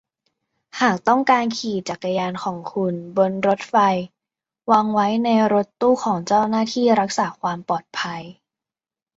[0.81, 3.75] หากต้องการขี่จักรยานของคุณบนรถไฟ
[4.71, 8.21] วางไว้ในรถตู้ของเจ้าหน้าที่รักษาความปลอดภัย